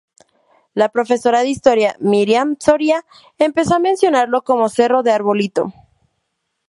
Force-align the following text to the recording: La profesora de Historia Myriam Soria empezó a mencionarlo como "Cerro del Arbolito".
La 0.73 0.89
profesora 0.89 1.41
de 1.41 1.49
Historia 1.49 1.95
Myriam 1.99 2.55
Soria 2.59 3.05
empezó 3.37 3.75
a 3.75 3.79
mencionarlo 3.79 4.43
como 4.43 4.67
"Cerro 4.67 5.03
del 5.03 5.13
Arbolito". 5.13 5.71